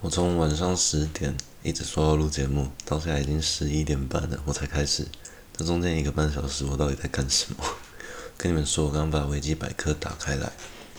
[0.00, 5.04] 我从晚上十点一直说要录节目，到现在已经十一点半了，我才开始。
[5.56, 7.64] 这中间一个半小时，我到底在干什么？
[8.38, 10.52] 跟你们说，我刚把维基百科打开来，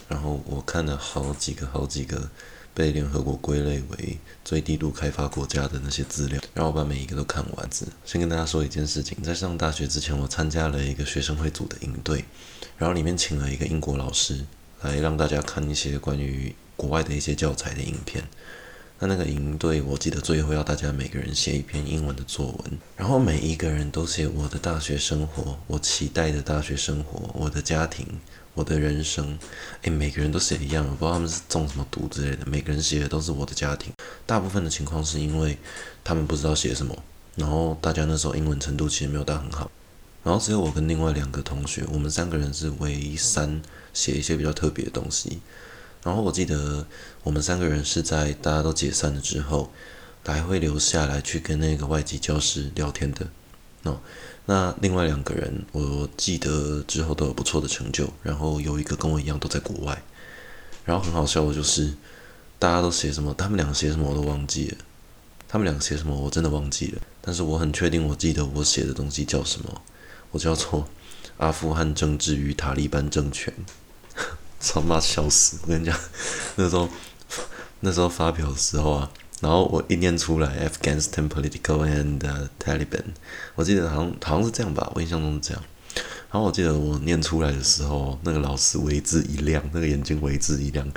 [0.09, 2.29] 然后我看了好几个、好几个
[2.73, 7.69] 被联合国归类为最低度开发国家的那些资料，然后我把每一个都看完。
[7.69, 12.25] 子先跟大家说一件事情，在上大学之前，我参加了一个学生会组的营队，
[12.77, 14.45] 然后里面请了一个英国老师
[14.81, 18.27] 来让大家看一些关于国外的一些教材的影片。
[19.01, 28.05] 那那个营队，我记得最后要大家每个人写一篇英文的作文，然后每一个人都写我的大学生活，我期待的大学生活，我的家庭，
[28.53, 29.39] 我的人生。
[29.83, 32.45] 诶，每个人都写一样，我不知道他们是中什么毒之类的。
[32.45, 33.93] 每个人写的都是我的家庭。
[34.25, 35.57] 大部分的情况是因为
[36.03, 36.93] 他们不知道写什么，
[37.35, 39.71] 然后大家那时候英文程度其实没有到很好，
[40.25, 43.61] 然后只有我跟另外两个同学，我们三个人是唯一三
[43.93, 45.39] 写一些比较特别的东西。
[46.03, 46.85] 然后我记得
[47.23, 49.71] 我们三个人是在大家都解散了之后，
[50.23, 53.27] 还会留下来去跟那个外籍教师聊天的。
[53.83, 53.99] 哦，
[54.45, 58.07] 那另外两个人，我记得之后都有不错的成就。
[58.21, 60.03] 然后有一个跟我一样都在国外。
[60.85, 61.93] 然后很好笑的就是，
[62.59, 64.77] 大家都写什么，他们俩写什么我都忘记了。
[65.47, 67.01] 他们俩写什么我真的忘记了。
[67.21, 69.81] 但是我很确定，我记得我写的东西叫什么，
[70.29, 70.81] 我叫做
[71.37, 73.51] 《阿富汗政治与塔利班政权》。
[74.59, 75.57] 操妈笑死！
[75.63, 75.97] 我跟你讲，
[76.55, 76.89] 那时候
[77.79, 83.03] 那时候发表的时候啊，然后我一念出来，Afghanistan political and、uh, Taliban，
[83.55, 85.63] 我记得好像好像是这样吧，我印象中是这样。
[86.31, 90.87] 然后我记得我念出来的时候，那个老师为之一亮，那个眼睛为之一亮。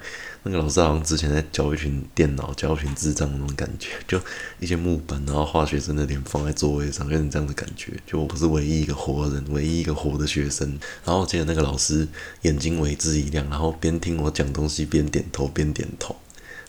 [0.45, 4.21] 那个老师好像之前在教一群电脑，教一群智障那种感觉， 就
[4.59, 7.93] 一些木板，然后画学生的脸放在座位上，有点这样的感觉。
[8.07, 10.69] 就我不是唯一一个活人，唯一一个活的学生。
[11.05, 12.09] 然后我记得那个老师
[12.43, 16.17] 眼睛为之一亮，然后边听我讲东西边点头边点头。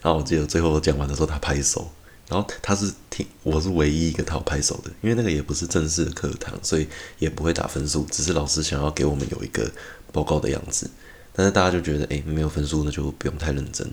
[0.02, 1.90] 然后我记得最后我讲完的时候，他拍手。
[2.26, 6.88] 然后他是听，我是唯一一个他拍手的，因为那个也不是正式的课堂，所以
[7.18, 9.70] 也不会打分数，只是老师想要给我们有一个
[10.10, 10.88] 报告的样子。
[11.34, 13.86] 但是大家就觉得，哎，没有分数，那就不用太认真。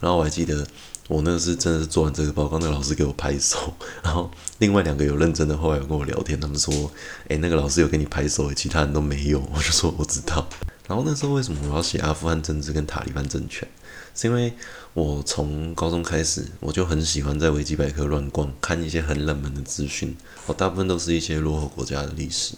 [0.00, 0.66] 然后我还记得，
[1.08, 3.72] 我那个是真的是做完这个报告，那个老师给我拍手。
[4.02, 6.90] 然后另外两个有认真的，后来有跟我聊天，他们说，
[7.28, 9.40] 哎，那个老师有给你拍手，其他人都没有。
[9.54, 10.48] 我就说我知道。
[10.86, 13.68] 然后那时候为什么我要写阿富汗政治跟塔利班政权？
[14.14, 14.52] 是因为
[14.94, 20.16] 我从高中开始，我就很喜欢在维基百科乱逛，看一些很冷门的资讯。
[20.46, 22.54] 我大部分都是一些落后国家的历史，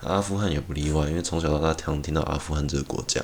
[0.00, 3.20] 阿富汗也不例外，因为从小到大常听到阿富汗这个国家。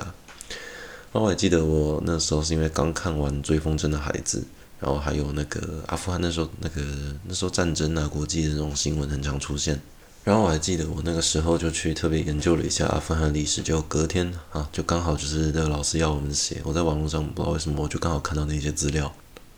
[1.13, 4.39] 然后我还记得我那时候是因为刚看完《追风筝的孩子》，
[4.79, 6.81] 然后还有那个阿富汗那时候那个
[7.25, 9.79] 那时候战争啊，国际的那种新闻很常出现。
[10.23, 19.11] 然后我还记得我那个时候就去特别研究了一下阿富汗历史，就隔天啊，就刚好就是那个老师要我们写，我在网络上不知道为什么我就刚好看到那些资料。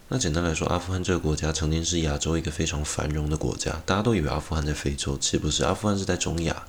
[0.07, 6.63] 那简单来说，阿富汗这个国家曾经是亚洲一个非常繁荣的国家，大家都以为阿富汗在非洲，其实不是，阿富汗是在中亚，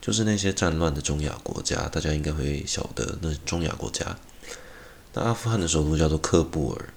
[0.00, 4.16] 就是那些战乱的中亚国家，大家应该会晓得那是中亚国家。
[5.12, 6.88] 那阿富汗的首都叫做喀布尔。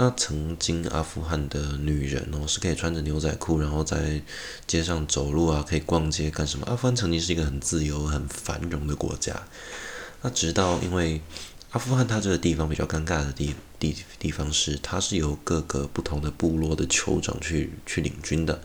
[0.00, 4.22] 那曾经阿富汗的女人哦，是可以穿着牛仔裤，然后在
[4.64, 6.64] 街上走路啊，可以逛街干什么？
[6.66, 9.34] 阿富汗曾经是一个很自由、很繁荣的国家。
[10.22, 11.20] 那直到因为
[11.70, 18.60] 阿富汗它这个地方比较尴尬的地地地方是，它是由各个不同的部落的酋长去去领军的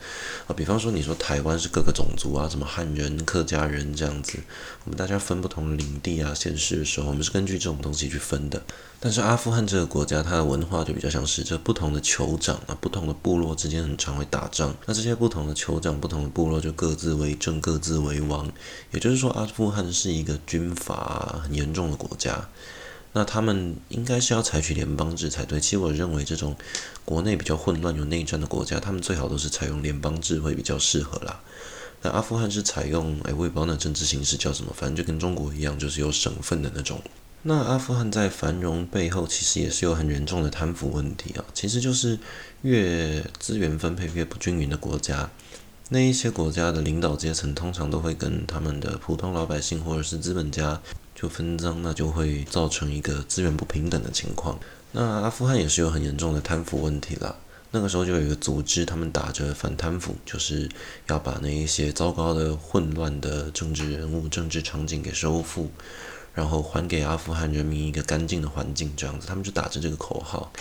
[0.47, 0.53] 啊。
[0.55, 4.39] 比方说，你说台湾是各个种族啊，什么汉人、客家人这样子，
[4.85, 8.61] 我们大家分不同领地啊、县市的时候，我们是根据这种东西去分的。
[8.99, 14.73] 但是阿富汗这个国家，它的文化就比较像是这不同的酋长啊，不同的部落之间很常会打仗。
[14.85, 18.49] 那这些不同的酋长、不同的部落就各自为政、各自为王。
[18.91, 22.47] 也就是说，阿富汗是一个军阀很严重的国家。
[23.13, 25.59] 那他们应该是要采取联邦制才对。
[25.59, 26.55] 其实我认为，这种
[27.05, 31.39] 国内比较混乱、有内战的国家，他们最好都是采用联邦制会比较适合啦。
[32.01, 37.01] 那阿富汗是采用，哎，我也不知道那政治形式叫什么，反正就跟中国一样，就是有省份的那种。
[37.43, 41.45] 那阿富汗在繁荣背后，其实也是有很严重的贪腐问题啊。
[41.53, 42.17] 其实就是
[42.61, 45.29] 越资源分配越不均匀的国家，
[45.89, 50.81] 那一些国家的领导阶层通常都会跟他们的普通老百姓或者是资本家
[51.15, 54.59] 就分赃，那就会造成一个资源不平等的情况。
[54.91, 57.35] 那阿富汗也是有很严重的贪腐问题啦。
[57.71, 60.69] 那个时候就有一个组织，他们打着反贪腐，就是
[61.07, 65.71] 要把那一些糟糕的混乱的政治人物、政治场景给收复。
[66.33, 70.51] 然后还给阿富汗人民一个干净的环境，这样子，他们就打着这个口号。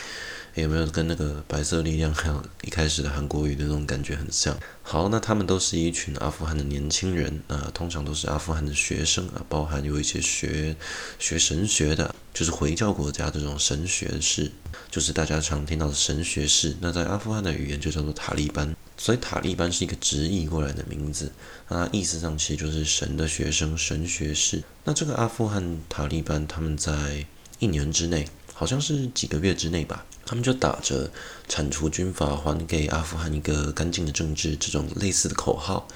[0.55, 4.55] 有没有跟那个白色力量还有一开始的韩国语的那种感觉很像？
[4.83, 10.77] 好，那他们都是一群阿富汗的年轻人，啊，通常都是阿富汗的学生啊，包含有一些学
[11.19, 14.53] 学神学的，就是回教国家这种神学士，
[14.91, 16.77] 就是大家常听到的神学士。
[16.83, 21.33] 那在阿富汗的语言就叫做塔利班，所以塔利班是一个直译过来的名字，
[21.67, 24.63] 那意思上其实就是神的学生、神学士。
[24.85, 27.27] 那这个阿富汗塔利班他们在
[27.59, 30.07] 一年之内，好像是几个月之内吧。
[30.25, 31.11] 他们就打着
[31.49, 35.89] “铲除军阀，还给阿富汗一个干净的政治”这种类似的口号，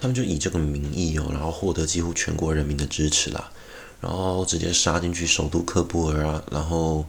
[0.00, 3.52] 他们就以这个名义哦，然后获得几乎全国人民的支持啦，
[4.00, 7.06] 然后直接杀进去首都喀布尔啊，然后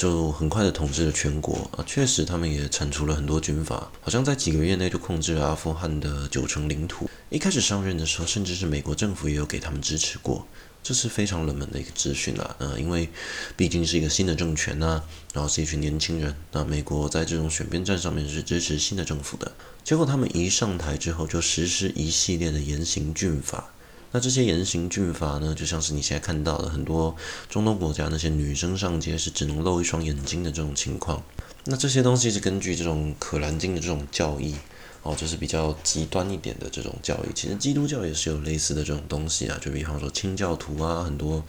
[0.00, 1.84] 就很快的统治了全国啊。
[1.86, 7.10] 确实，他们也铲除了很多军阀，好像在几个月内就控制了阿富汗的九成领土。
[7.28, 10.46] 一开始上任的时候，甚至是美国政府也有给他们支持过。
[10.82, 13.06] 这是非常冷门的一个资讯啦，呃，因为
[13.54, 15.02] 毕竟是一个新的政权呐、
[15.34, 19.52] 然后是一群年轻人，那美国在这种选边站上面是支持新的政府的。
[19.84, 23.70] 结果他们一上台之后，就实施一系列的严刑峻法。
[24.12, 27.14] 那这些严刑峻法呢，就像是你现在看到的很多
[27.48, 31.22] 中东国家那些女生上街是只能露一双眼睛的这种情况。
[31.64, 34.54] 那这些东西是根据这种可兰经的这种教义。
[35.02, 41.42] 哦，就是比较极端一点的这种教义，其实基督教也是有类似的这种东西啊，就比方说清教徒啊，很多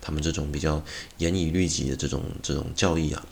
[0.00, 0.82] 他们这种比较
[1.18, 3.24] 严以律己的这种这种教义啊。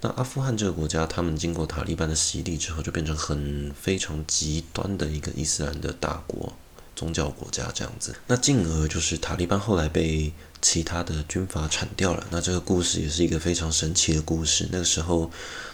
[0.00, 6.52] 那阿富汗这个国家，他们经过塔利班的洗礼之后，就变成很非常极端的一个伊斯兰的大国。
[6.96, 10.32] 宗教国家这样子，那进而就是塔利班后来被
[10.62, 12.26] 其他的军阀铲掉了。
[12.30, 14.66] 那这个故事也是一个非常神奇的故事。
[14.72, 15.30] 那个时候，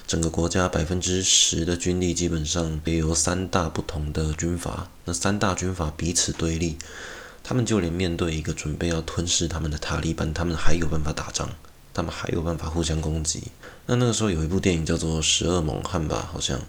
[0.06, 6.76] 整个国家百分之十的军力基本上也由三大不同的军阀，那三大军阀彼此对立，
[7.44, 11.48] 他们就连面对一个准备要吞噬他们的塔利班，他们还有办法打仗，
[11.94, 13.44] 他们还有办法互相攻击。
[13.86, 16.60] 那那个时候有一部电影叫做《十二猛汉》吧，好像。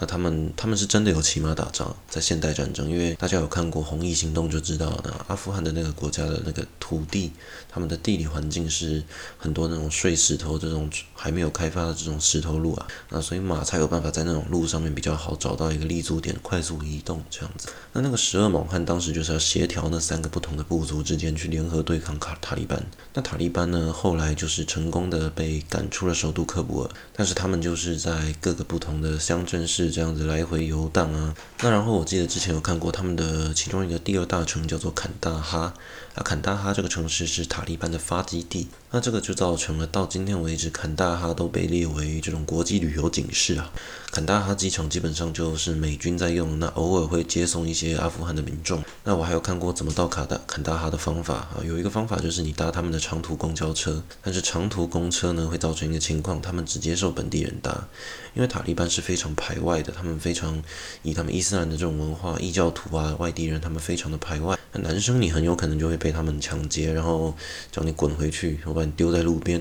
[0.00, 7.32] 那他们他们是真的有骑马打仗，在现代战争，因为大家有看过《红翼行动》就知道，那阿富汗的那个国家的那个土地，
[7.68, 9.02] 他们的地理环境是
[9.36, 17.68] 很多那种碎石头，这种还没有开发的这种石头路啊，那所以马才有办法在那种路上面比较好找到一个立足点，快速移动这样子。
[17.92, 22.80] 那那个十二猛汉当时就是要协调那三个不同的部族之间去联合对抗卡塔利班。
[23.14, 29.87] 那塔利班呢，后来就是成功的被赶出了首都喀布尔，但是他们就是在各个不同的乡镇市。
[29.90, 35.74] 这样子来回游荡啊，那然后我记得之前有看过他们的其中一个第二大城叫做坎大哈，
[36.14, 43.70] 啊坎大哈这个城市是塔利班的发基地，那这个就造成了到今天为止坎大哈都被列为这种国际旅游警示啊。
[44.10, 48.82] 坎大哈机场基本上就是美军在用，那偶尔会接送一些阿富汗的民众。
[49.04, 57.86] 那我还有看过怎么到卡大坎大哈的方法啊，有一个方法就是你搭他们的长途公交车，但是长途公车呢会造成一个情况，他们只接受本地人搭，
[58.34, 60.62] 因为塔利班是非常排外的，他们非常
[61.02, 64.58] 以他们伊斯兰的这种文化，异教徒啊、外地人他们非常的排外。
[64.72, 67.34] 那男生你很有可能就会被他们抢劫，然后
[67.70, 69.60] 叫你滚回去，把你丢在路边。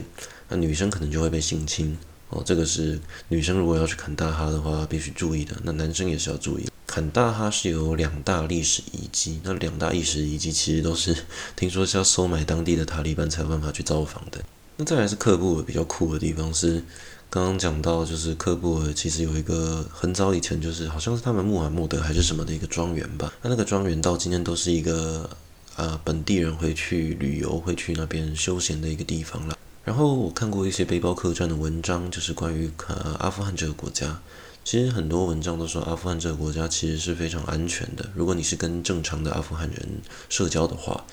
[0.49, 1.97] 那女生可能就会被性侵。
[2.29, 2.99] 哦，这个是
[3.29, 5.55] 女生如果要去坎大哈的话必须注意的。
[5.63, 6.67] 那男生也是要注意。
[6.85, 11.15] 坎大哈是有两大历史遗迹，那两大历史遗迹其实都是
[11.55, 14.41] 听说是要收买当地的塔利班才有办法去造访的。
[14.75, 16.83] 那再来是喀布尔比较酷的地方是，
[17.29, 23.31] 刚刚讲到就是喀布尔其实有一个很早以前就是好像是他们穆罕默德还是什么的一个庄园吧。
[23.41, 25.29] 那那个庄园到今天都是一个
[25.77, 29.57] 呃本地人会去旅游会去那边休闲的一个地方了。
[29.85, 34.19] 然后我看过一些背包客栈的文章，就是关于呃阿富汗这个国家。
[34.65, 38.10] 其实很多文章都说阿富汗这个国家其实是非常安全的。
[38.13, 41.05] 如果你是跟正常的阿富汗人社交的话，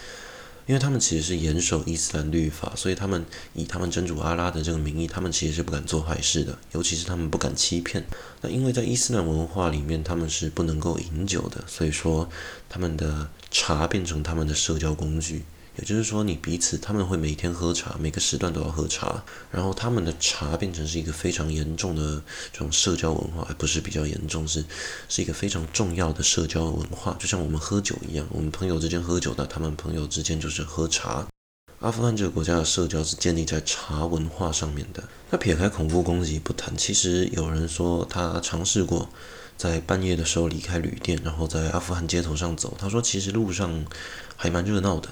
[0.66, 8.04] 因为他们其实是严守伊斯兰律法，所以他们以他们真主阿拉的这个名义，他们其实是不敢做坏事的，尤其是他们不敢欺骗。
[8.40, 12.28] 那因为在伊斯兰文化里面，他们是不能够饮酒的，所以说
[12.68, 15.44] 他们的茶变成他们的社交工具。
[15.76, 24.64] 也就是说，你彼此他们会每天喝茶，每个时段都要喝茶，然后他们的茶变成是一个非常严重的这种社交文化，而不是比较严重，是
[25.08, 31.26] 是一个非常重要的社交文化，就像我们喝酒一样，我们朋友之间喝酒，那他们朋友之间就是喝茶。
[31.80, 35.02] 阿富汗这个国家的社交是建立在茶文化上面的。
[35.30, 39.10] 那撇开恐怖攻击不谈，其实有人说他尝试过
[39.56, 43.84] 在半夜的时候离开旅店，然后在阿富汗街头上走，他说其实路上
[44.36, 45.08] 还蛮热闹的。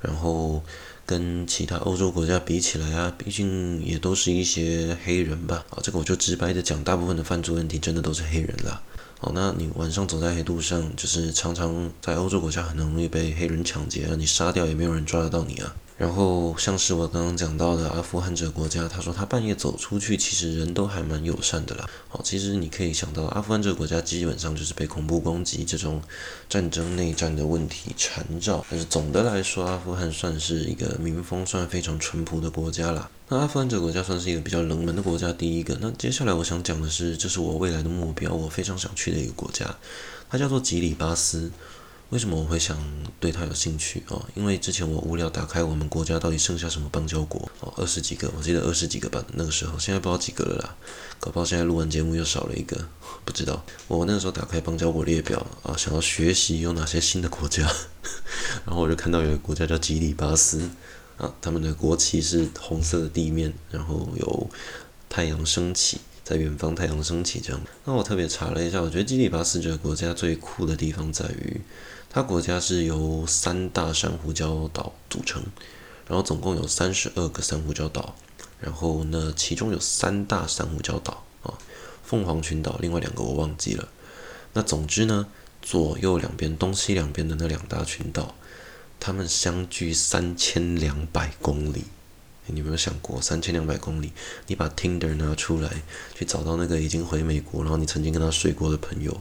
[0.00, 0.62] 然后
[1.04, 5.64] 跟其他欧洲国家比起来啊，毕竟也都是一些黑人吧。
[5.70, 8.82] 啊，这个我就直白的讲，大部分的犯罪问题真的都是黑人啦。
[9.18, 15.74] 好，那你晚上走在黑路上，就是常常在欧洲国家很容易被黑人抢劫啊，你杀掉也没有人抓得到你啊。
[15.98, 21.90] 然后像是我刚刚讲到的阿富汗这个国家，他说他半夜走出去，其实人都还蛮友善的啦。
[22.08, 26.00] 好，其实你可以想到，阿富汗这个国家基本上就是被恐怖攻击这种
[26.48, 28.64] 战争内战的问题缠绕。
[28.70, 33.10] 但是总的来说，阿富汗算是一个民风算非常淳朴的国家啦。
[33.28, 35.76] 那阿富汗这个国家算是一个比较冷门的国家，第一个。
[35.80, 39.76] 那接下来我想讲的是，这是我未来的目标，我非常想去的一个国家，
[40.30, 41.50] 它叫做吉里巴斯。
[42.10, 42.78] 为什么我会想
[43.20, 44.24] 对他有兴趣哦？
[44.34, 50.76] 因为之前我无聊打开我们国家到底剩下什么邦交国哦，二十几个，我记得二十几个吧，那个时候，现在不知道几个了啦，
[51.20, 52.88] 搞不好现在录完节目又少了一个，
[53.26, 53.62] 不知道。
[53.88, 57.70] 我那个时候打开邦交国列表啊，想要学习有哪些新的国家，
[58.64, 60.70] 然后我就看到有个国家叫吉里巴斯
[61.18, 64.50] 啊，他们的国旗是红色的地面，然后有
[65.10, 66.00] 太阳升起。
[66.24, 67.60] 在远方，太阳升起这样。
[67.86, 71.58] 那我特别查了一下，我觉得基里巴斯这个国家最酷的地方在于，
[72.10, 75.42] 它国家是由三大珊瑚礁岛组成，
[76.06, 78.16] 然后总共有三十二个珊瑚礁岛，
[78.60, 81.58] 然后呢，其中有三大珊瑚礁岛啊，
[82.02, 83.88] 凤凰群岛，另外两个我忘记了。
[84.54, 85.26] 那总之呢，
[85.60, 88.34] 左右两边、东西两边的那两大群岛，
[88.98, 91.84] 它们相距三千两百公里。
[92.46, 94.10] 你有没有想过，三千两百公里，
[94.46, 95.82] 你把 Tinder 拿出来，
[96.14, 99.20] 去找到那个已经回美国，然后你曾经跟他睡过的朋友，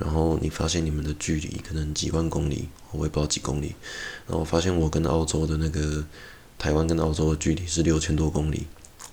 [0.00, 3.74] 然后你发现你们的距离可能几万公里，我也不知道几公里，
[4.26, 6.02] 然后发现我跟澳洲的那个
[6.58, 8.66] 台湾跟澳洲的距离是六千多公里，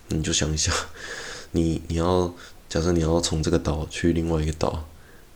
[0.07, 0.71] 你就想一下，
[1.51, 2.33] 你你要
[2.69, 4.87] 假设你要从这个岛去另外一个岛，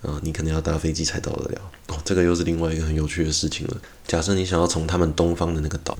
[0.01, 3.77] 啊，你可能要搭飞机才到得了，哦，这个又是另外一个很有趣的事情了。
[4.08, 5.98] 假设你想要从他们东方的那个岛。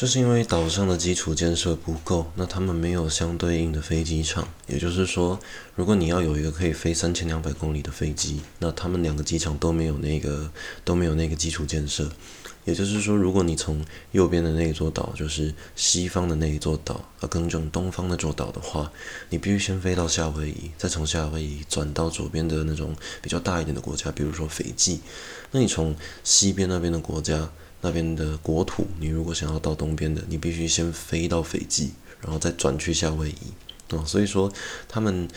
[0.00, 4.46] 这是因为岛上的基础建设不够，那他们没有相对应的飞机场。
[4.68, 5.40] 也就是说，
[5.74, 10.52] 如果你要有一个可以飞三千两百公里的飞机，那他们两个机场都没有那个
[10.84, 12.08] 都没有那个基础建设。
[12.64, 18.92] 也就是说，如果你从右边的那一座岛，就是西方的那一座岛，而更正东方那座岛的话，
[19.30, 25.00] 你必须先飞到夏威夷，再从夏威夷转到左边的那种比较大一点的国家，比如说斐济。
[25.50, 27.50] 那你从西边那边的国家。
[27.80, 33.36] 那边的国土，你如果想要到东边的，你必须先飞到斐济，然后再转去夏威夷。
[33.90, 34.52] 哦，所以说
[34.88, 35.28] 他们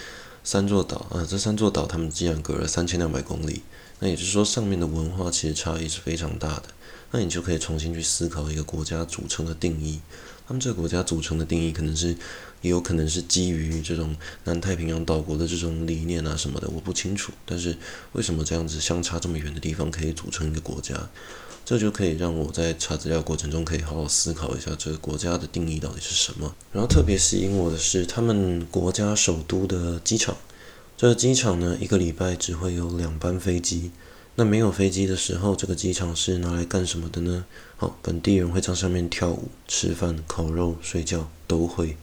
[0.44, 3.62] 三座岛啊，这三座岛他们既然隔了三千两百公里，
[4.00, 6.64] 那也就是说上面的文化其实差异是非常大的。
[7.12, 10.00] 那你就可以重新去思考一个国家组成的定义。
[10.48, 12.10] 他们这个国家组成的定义，可能是
[12.62, 17.32] 也有可能是基于这种南太平洋岛国的这种理念啊什么的，我不清楚。
[17.46, 17.78] 但是
[18.14, 21.10] 为什么这样子相差这么远的地方可以组成一个国家？
[21.64, 26.54] 这就可以让我在查资料过程中可以好好思考一下这个国家的定义到底是什么。
[26.74, 30.36] 然后特别吸引我的是他们国家首都的机场。
[30.98, 33.92] 这个机场呢，一个礼拜只会有两班飞机。
[34.36, 37.46] 那没有飞机的时候，这个机场是拿来干什么的呢？
[37.78, 41.98] 好，本地人会在上面跳舞、吃饭、烤肉、睡觉都会。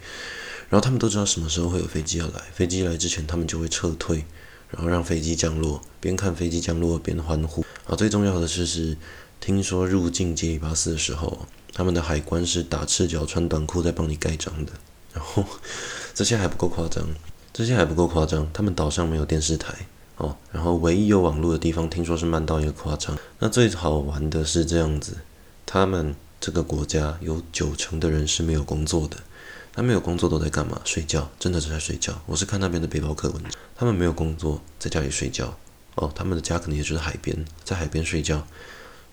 [0.68, 4.24] 然后他们都知道什么时候会有飞机要来，飞机来之前他们就会撤退，
[4.70, 7.64] 然后让飞机降落，边看飞机降落边欢呼。
[7.86, 8.96] 啊，最重要的是是。
[9.40, 14.72] 听说入境吉里巴斯的时候，他们的海关是打赤脚穿短裤在帮你盖章的。
[15.14, 15.44] 然后
[16.14, 17.06] 这些还不够夸张，
[17.52, 18.48] 这些还不够夸张。
[18.52, 19.74] 他们岛上没有电视台
[20.16, 23.16] 哦，然后唯一有网络的地方，听说是慢到一个夸张。
[23.38, 25.18] 那最好玩的是这样子，
[25.64, 29.16] 他们这个国家有九成的人是没有工作的。
[29.72, 30.80] 他没有工作都在干嘛？
[30.84, 32.20] 睡觉，真的是在睡觉。
[32.26, 35.56] 我是看那边的背包客文章，他们没有工作，在家里睡觉。
[35.94, 38.44] 哦，他们的家可能也就是海边，在海边睡觉。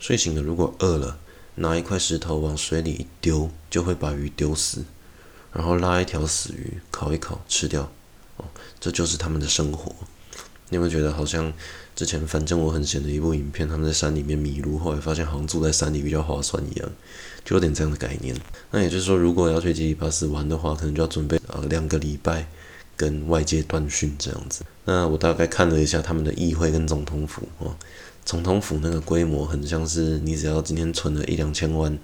[0.05, 1.17] 睡醒了，如果饿了，
[1.55, 4.85] 拿一块石头往水里一丢，就会把鱼丢死，
[5.51, 7.91] 然后拉一条死鱼烤一烤吃掉。
[8.37, 8.45] 哦，
[8.79, 9.91] 这就是他们的生活。
[10.69, 11.51] 你有没有觉得好像
[11.95, 16.87] 之前反正我很闲的一部影片，他们在山里面迷路，后来发现好像住在山里比较划算一样，
[17.43, 18.35] 就有点这样的概念。
[18.69, 22.47] 那也就是说，如果要去吉里巴斯玩的话，可能就要准备呃两个礼拜
[22.95, 24.63] 跟外界断讯这样子。
[24.83, 27.75] 那我大概看了一下他们的议会跟总统府哦。
[28.25, 31.95] 总统府那个规模很像是你只要今天存了一两千万，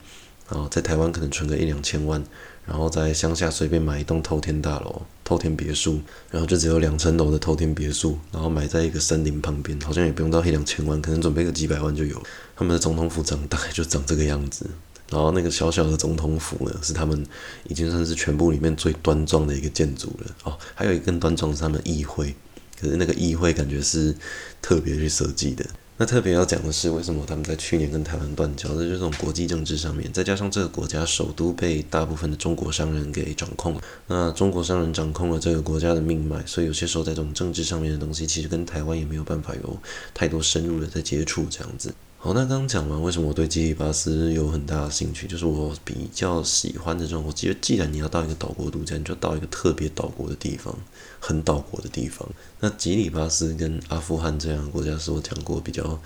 [0.47, 2.23] 然后，在台湾可能存个一两千万，
[2.63, 5.99] 然后在乡下随便买一栋透天大楼、透天别墅，
[6.29, 12.21] 然后就只有两层楼的透天别墅，然后买在一个森林旁边，好像也不用到一两千万，可能准备个几百万就有。
[12.55, 14.69] 他们的总统府长大概就长这个样子，
[15.09, 17.25] 然后那个小小的总统府呢，是他们
[17.67, 20.35] 已经算是全部里面最端庄的一个建筑了。
[20.43, 22.35] 哦，还有一个更端庄的是他们议会，
[22.79, 24.15] 可是那个议会感觉是
[24.61, 25.65] 特别去设计的。
[26.01, 28.69] 那特别要讲的是，为什么他们在去年跟台湾断交？
[28.69, 33.81] 那就是这种国际政治上面，再加上这个国家首都被大部分的中国商人给掌控了。
[34.07, 39.77] 那中国商人掌控了这个国家的命脉，所以有些时候在这种政治上面的东西，其实跟台湾也没有办法有
[40.11, 41.93] 太多深入的在接触这样子。
[42.23, 47.23] 好，那刚刚讲完为什么我对基里巴斯有很大的兴趣，就是我比较喜欢的这种。
[47.25, 50.77] 我觉得既然你要到一个岛国度假，你就到一个特别岛国的地方，
[51.19, 52.29] 很岛国的地方。
[52.59, 55.99] 那基里巴斯跟阿富汗这样的国家是我讲过比较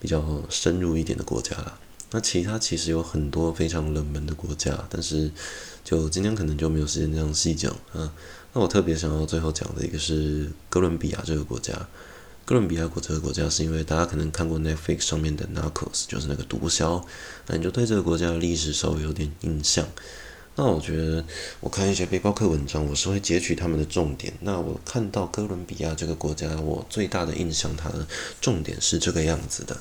[0.00, 1.78] 比较深入一点的国家啦。
[2.10, 5.30] 那其他其实有很多非常冷门的国家，但是
[5.84, 8.12] 就今天可能就没有时间这样细讲啊。
[8.54, 11.86] 那我特别想要最后讲的一个是哥伦比亚这个国家。
[12.44, 17.04] 哥伦比亚国这个国家是因为大家可能看过 Netflix 上面的 Narcos，就是那个毒枭，
[17.46, 19.86] 那你就对这个国家的历史稍微有点印象。
[20.56, 21.24] 那我觉得
[21.60, 24.32] 我看一些背包客文章，我是会截取他们的重点。
[24.40, 28.04] 那我看到哥伦比亚这个国家，我最大的印象，它的
[28.40, 29.76] 重点是这个样子的。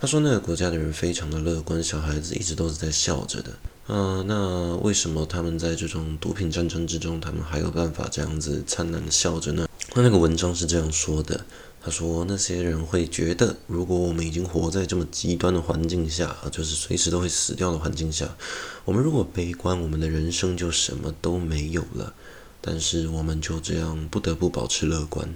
[0.00, 3.52] 他说那个国家的人非常的乐观，小孩子一直都是在笑着的。
[3.86, 9.68] 嗯、呃，那为什么他们在这种毒品战争之中，他们还有办法这样子灿烂的笑着呢？
[9.94, 11.44] 那那个文章是这样说的。
[11.82, 18.36] 他说：“那些人会觉得，如果我们已经活在这么极端的环境下，就是随时都会死掉的环境下，
[18.84, 22.12] 我们如果悲观，我们的人生就什么都没有了。
[22.60, 25.34] 但是我们就这样不得不保持乐观，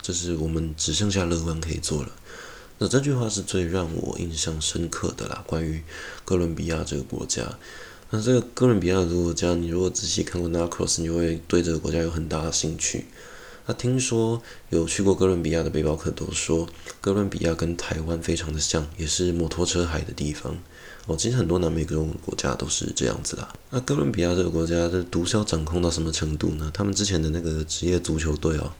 [0.00, 2.12] 这是我们只剩下乐观可以做了。
[2.78, 5.82] 那这句话是最让我印象深刻的啦，关于
[6.24, 7.42] 哥伦比亚这个国家。
[8.10, 13.06] 那这个哥伦比亚的国家，你如果仔细看过《Narcos》，你会对这个国家有很大的兴趣。”
[13.70, 16.68] 他听说有去过哥伦比亚的背包客都说，
[17.00, 20.58] 哥伦比亚跟台湾非常的像，也是摩托车海的地方。
[21.06, 23.52] 哦，其实很多南美洲国家都是这样子啦。
[23.70, 26.68] 那哥伦比亚这个国家的毒枭掌控到什么程度呢？
[26.74, 28.72] 他们之前的那个职业足球队哦，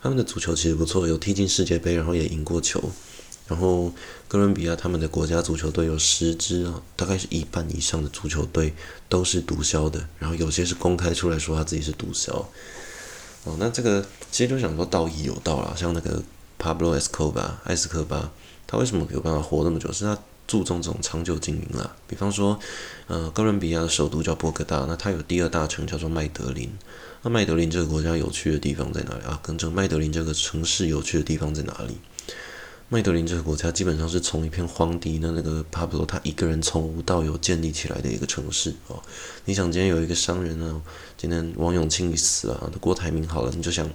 [0.00, 2.82] 他们的足球其实不错，有踢进世界杯，然后也赢过球。
[3.46, 3.92] 然后
[4.28, 8.72] 哥伦比亚他们的国家足球队有十支啊，大概是一半以上的足球队
[9.10, 12.46] 都是毒枭的，然后有些是公开出来说他自己是毒枭。
[13.44, 16.22] 哦，那这个其实就想说道义有道啦，像那个
[16.58, 18.30] Pablo Escobar 艾斯科巴，
[18.66, 19.92] 他为什么有办法活那么久？
[19.92, 21.96] 是他注重这种长久经营啦。
[22.06, 22.58] 比方说，
[23.08, 26.70] 呃，哥伦比亚的首都叫波哥大，那它有第二大城叫做麦德林。
[27.22, 29.40] 那麦德林这个国家有趣的地方在哪里啊？
[29.42, 31.96] 跟着麦德林这个城市有趣的地方在哪里？
[32.92, 39.02] 麦德林这个国家基本上是从一片荒地，那那个帕布罗他一个人从无到有建立起来的一个城市哦。
[39.46, 40.82] 你想今天有一个商人呢，
[41.16, 43.88] 今天王永庆死了，郭台铭好了，你就想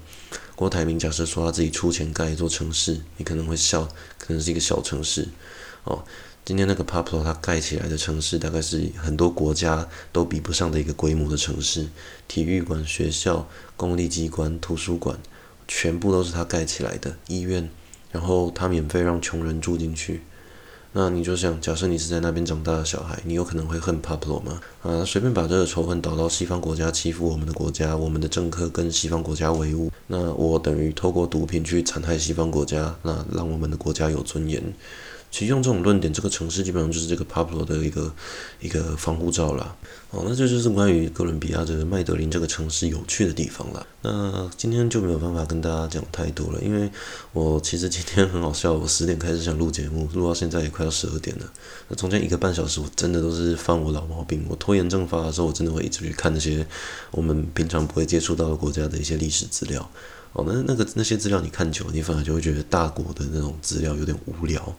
[0.56, 3.88] 郭台铭假设说他自己出钱盖一座城市，你可能会笑，
[4.18, 5.28] 可能是一个小城市
[5.84, 6.04] 哦。
[6.44, 11.86] 今天那个帕布罗他盖起来的城市，大概是很多国家都比不上的一个规模的城市，
[12.28, 15.20] 体育馆、学校、公立机关、图书馆，
[15.68, 17.70] 全部都是他盖起来的，医院。
[18.12, 20.22] 然后他免费让穷人住进去，
[20.94, 24.60] 那你就想，假设你是在那边长大的小孩，你有可能会恨帕布罗吗？
[24.82, 34.64] 啊，随便把这个仇恨导到西方国家欺负我们的国家，我们的政客跟西方国家为伍，那我等于透过毒品去残害西方国家，那让我们的国家有尊严。
[35.30, 38.12] 其实用这种论点，这个城市基本上就是这个帕布罗的一个
[38.60, 39.76] 一个防护罩啦。
[40.10, 43.86] 哦，那这就是关于哥伦比亚这个麦德林这个城市有趣的地方了。
[44.02, 46.90] 那今天就没有办法跟大家讲太多了，因为
[47.34, 51.46] 我其实今天很好笑，我十点开始想录节目，录到现在也快要十二点了。
[51.90, 54.46] 那中间一个半小时，我真的都是犯我老毛病。
[54.48, 56.66] 我拖延症发的时候，我真的会一直去看那些
[57.12, 59.92] 我们平常不会接触到的国家的一些历史资料。
[60.32, 64.74] 哦，那那个那些资料你看久了，你反而就会觉得大国的那种资料有点无聊。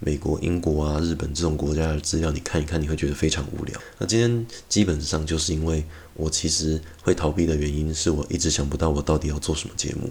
[0.00, 3.80] 美国、英国啊、日本这种国家的资料，你看一看，你会觉得非常无聊。
[3.98, 10.10] 那今天基本上就是因为我其实会逃避的原因，是我一直想不到我到底要做什么节目。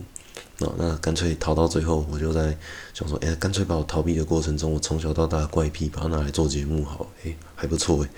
[0.59, 2.55] 那那干脆逃到最后，我就在
[2.93, 8.09] 想说，哎，干脆把我逃避的过程中，我从小到大的怪癖，把它拿来做节目，好，哎，还不错，哎，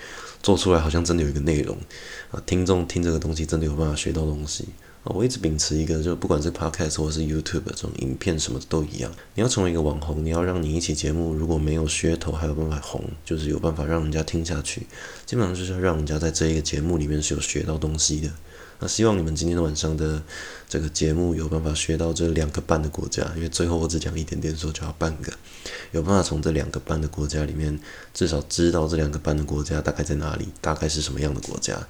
[0.42, 1.76] 做出来好像真的有一个内容
[2.30, 4.66] 啊，听众听这个东西真的有办法学到东西。
[5.14, 9.12] 我一直秉持一个，就不管是 podcast 或是 YouTube 这种影片，什么都一样。
[9.34, 14.82] 你要成为一个网红，你要让你一期节目如果没有噱头，还有办法红，就是有办法让人家听下去。
[15.24, 18.30] 基本上就是要让人家在这一个节目里面是有学到东西的。
[18.78, 20.22] 那希望你们今天晚上的
[20.68, 25.32] 这个节目有办法学到这两个半的国家，因为最后我只讲一点点，说就要半个，
[25.92, 27.78] 有办法从这两个半的国家里面，
[28.12, 31.86] 至少知道这两个半的国家大概在哪里，大概是什么样的国家。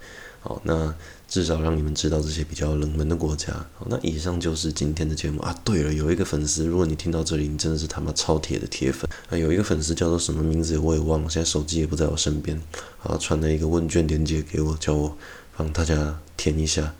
[0.46, 0.94] 好，那
[1.26, 3.52] 至少让你们知道这些比较冷门的国家。
[3.74, 5.52] 好，那以上就是今天的节目啊。
[5.64, 9.36] 对了，有一个粉丝，如果你听到这里，你真的是他妈超铁的铁粉啊。
[9.36, 12.56] 有一个粉丝叫做什么名字我也忘了，现在手机也不在我身边。
[13.02, 15.16] 啊，传了一个问卷链接给我，叫我
[15.56, 16.94] 帮大家填一下。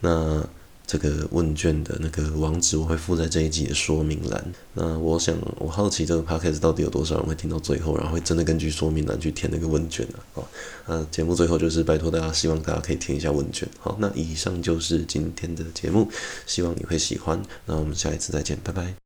[0.00, 0.42] 那。
[0.86, 4.52] 这个问卷的那个网址我会附在这一集的说明栏。
[4.74, 10.18] 那我想，我好奇这个 podcast 到底有多少人会听到最后，然后会真的根据说明栏去填那个问卷呢？
[10.32, 10.48] 好，
[10.86, 13.68] 那节目最后就是拜托大家，希望大家可以填一下问卷。
[13.80, 16.08] 好，那以上就是今天的节目，
[16.46, 17.42] 希望你会喜欢。
[17.64, 19.05] 那我们下一次再见，拜拜。